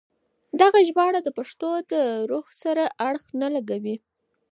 دغه 0.61 0.79
ژباړه 0.87 1.19
د 1.23 1.29
پښتو 1.37 1.69
له 1.89 2.01
روح 2.31 2.45
سره 2.61 2.83
اړخ 3.07 3.23
نه 3.41 3.47
لګوي. 3.55 3.95